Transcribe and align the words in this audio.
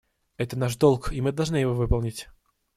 Это 0.37 0.57
наш 0.57 0.77
долг, 0.77 1.13
и 1.13 1.21
мы 1.21 1.31
должны 1.31 1.57
его 1.57 1.75
выполнить. 1.75 2.27